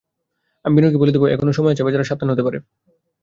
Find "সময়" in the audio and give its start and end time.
1.53-1.73